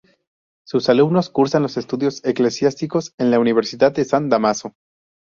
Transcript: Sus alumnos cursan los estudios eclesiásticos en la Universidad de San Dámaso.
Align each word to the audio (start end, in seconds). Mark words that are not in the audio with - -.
Sus 0.65 0.89
alumnos 0.89 1.29
cursan 1.29 1.61
los 1.61 1.77
estudios 1.77 2.25
eclesiásticos 2.25 3.13
en 3.19 3.29
la 3.29 3.37
Universidad 3.39 3.91
de 3.93 4.03
San 4.03 4.29
Dámaso. 4.29 4.73